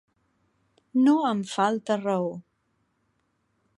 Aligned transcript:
No 1.01 1.13
em 1.33 1.43
falta 1.51 1.99
raó. 2.01 2.33